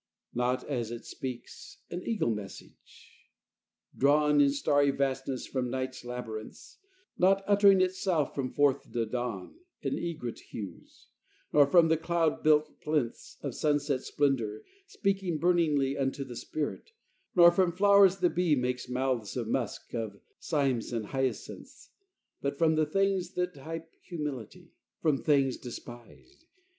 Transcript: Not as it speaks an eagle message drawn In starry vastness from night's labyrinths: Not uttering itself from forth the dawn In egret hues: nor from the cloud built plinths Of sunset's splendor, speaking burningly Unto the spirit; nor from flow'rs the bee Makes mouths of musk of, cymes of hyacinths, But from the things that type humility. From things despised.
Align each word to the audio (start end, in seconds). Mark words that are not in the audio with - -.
Not 0.33 0.63
as 0.67 0.89
it 0.89 1.05
speaks 1.05 1.77
an 1.91 2.01
eagle 2.03 2.31
message 2.31 3.11
drawn 3.95 4.41
In 4.41 4.49
starry 4.49 4.89
vastness 4.89 5.45
from 5.45 5.69
night's 5.69 6.03
labyrinths: 6.03 6.79
Not 7.19 7.43
uttering 7.45 7.81
itself 7.81 8.33
from 8.33 8.51
forth 8.51 8.91
the 8.93 9.05
dawn 9.05 9.59
In 9.83 9.99
egret 9.99 10.39
hues: 10.39 11.05
nor 11.53 11.67
from 11.67 11.87
the 11.89 11.97
cloud 11.97 12.41
built 12.41 12.81
plinths 12.81 13.37
Of 13.43 13.53
sunset's 13.53 14.07
splendor, 14.07 14.63
speaking 14.87 15.37
burningly 15.37 15.95
Unto 15.95 16.23
the 16.23 16.35
spirit; 16.35 16.93
nor 17.35 17.51
from 17.51 17.71
flow'rs 17.71 18.21
the 18.21 18.31
bee 18.31 18.55
Makes 18.55 18.89
mouths 18.89 19.37
of 19.37 19.47
musk 19.47 19.93
of, 19.93 20.19
cymes 20.39 20.91
of 20.91 21.03
hyacinths, 21.11 21.91
But 22.41 22.57
from 22.57 22.73
the 22.73 22.87
things 22.87 23.33
that 23.33 23.53
type 23.53 23.93
humility. 24.01 24.73
From 24.99 25.19
things 25.21 25.57
despised. 25.57 26.45